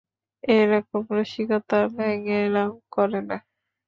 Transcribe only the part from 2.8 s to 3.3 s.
করে